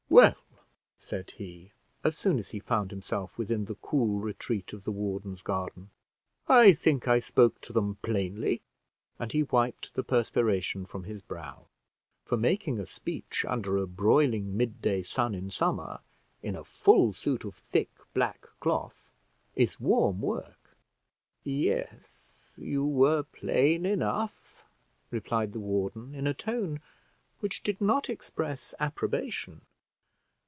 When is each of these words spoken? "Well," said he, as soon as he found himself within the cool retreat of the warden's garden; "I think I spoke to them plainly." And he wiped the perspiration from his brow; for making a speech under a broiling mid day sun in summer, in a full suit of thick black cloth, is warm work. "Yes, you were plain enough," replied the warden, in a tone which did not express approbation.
"Well," 0.09 0.35
said 0.99 1.31
he, 1.37 1.71
as 2.03 2.17
soon 2.17 2.37
as 2.37 2.49
he 2.49 2.59
found 2.59 2.91
himself 2.91 3.37
within 3.37 3.63
the 3.63 3.75
cool 3.75 4.19
retreat 4.19 4.73
of 4.73 4.83
the 4.83 4.91
warden's 4.91 5.41
garden; 5.41 5.89
"I 6.49 6.73
think 6.73 7.07
I 7.07 7.19
spoke 7.19 7.61
to 7.61 7.71
them 7.73 7.95
plainly." 8.01 8.61
And 9.19 9.31
he 9.31 9.43
wiped 9.43 9.93
the 9.93 10.03
perspiration 10.03 10.85
from 10.85 11.05
his 11.05 11.21
brow; 11.21 11.67
for 12.25 12.35
making 12.35 12.77
a 12.77 12.85
speech 12.85 13.45
under 13.47 13.77
a 13.77 13.87
broiling 13.87 14.57
mid 14.57 14.81
day 14.81 15.01
sun 15.01 15.33
in 15.33 15.49
summer, 15.49 16.01
in 16.43 16.57
a 16.57 16.65
full 16.65 17.13
suit 17.13 17.45
of 17.45 17.55
thick 17.55 17.91
black 18.13 18.45
cloth, 18.59 19.13
is 19.55 19.79
warm 19.79 20.19
work. 20.19 20.75
"Yes, 21.45 22.53
you 22.57 22.85
were 22.85 23.23
plain 23.23 23.85
enough," 23.85 24.65
replied 25.09 25.53
the 25.53 25.61
warden, 25.61 26.13
in 26.15 26.27
a 26.27 26.33
tone 26.33 26.81
which 27.39 27.63
did 27.63 27.79
not 27.79 28.09
express 28.09 28.73
approbation. 28.77 29.61